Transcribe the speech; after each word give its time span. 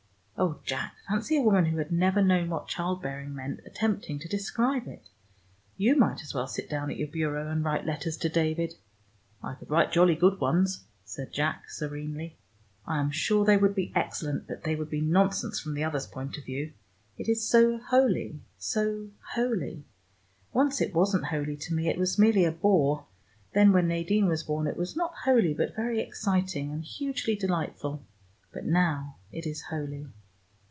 Oh, 0.37 0.59
Jack, 0.65 0.95
fancy 1.07 1.37
a 1.37 1.41
woman 1.43 1.65
who 1.65 1.77
had 1.77 1.91
never 1.91 2.19
known 2.19 2.49
what 2.49 2.67
child 2.67 2.99
bearing 2.99 3.35
meant 3.35 3.59
attempting 3.63 4.17
to 4.17 4.27
describe 4.27 4.87
it! 4.87 5.07
You 5.77 5.95
might 5.95 6.23
as 6.23 6.33
well 6.33 6.47
sit 6.47 6.67
down 6.67 6.89
at 6.89 6.97
your 6.97 7.09
bureau 7.09 7.47
and 7.51 7.63
write 7.63 7.85
letters 7.85 8.17
to 8.17 8.27
David." 8.27 8.73
"I 9.43 9.53
could 9.53 9.69
write 9.69 9.91
jolly 9.91 10.15
good 10.15 10.39
ones," 10.39 10.85
said 11.05 11.31
Jack 11.31 11.69
serenely. 11.69 12.37
"I 12.87 12.97
am 12.99 13.11
sure 13.11 13.45
they 13.45 13.55
would 13.57 13.75
be 13.75 13.91
excellent, 13.93 14.47
but 14.47 14.63
they 14.63 14.75
would 14.75 14.89
be 14.89 14.99
nonsense 14.99 15.59
from 15.59 15.75
the 15.75 15.83
other's 15.83 16.07
point 16.07 16.35
of 16.39 16.45
view. 16.45 16.73
It 17.19 17.29
is 17.29 17.47
so 17.47 17.77
holy 17.77 18.39
so 18.57 19.09
holy! 19.35 19.85
Once 20.53 20.81
it 20.81 20.95
wasn't 20.95 21.25
holy 21.25 21.55
to 21.57 21.73
me; 21.75 21.87
it 21.87 21.99
was 21.99 22.17
merely 22.17 22.45
a 22.45 22.51
bore. 22.51 23.05
Then, 23.53 23.71
when 23.73 23.87
Nadine 23.89 24.25
was 24.27 24.41
born, 24.41 24.65
it 24.65 24.75
was 24.75 24.95
not 24.95 25.13
holy, 25.23 25.53
but 25.53 25.75
very 25.75 25.99
exciting, 25.99 26.71
and 26.71 26.83
hugely 26.83 27.35
delightful. 27.35 28.01
But 28.51 28.65
now 28.65 29.17
it 29.31 29.45
is 29.45 29.65
holy." 29.69 30.07